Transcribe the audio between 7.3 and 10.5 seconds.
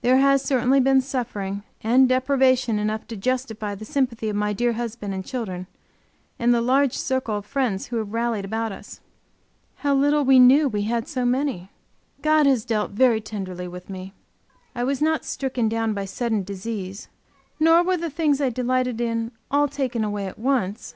of friends who have rallied about us. How little we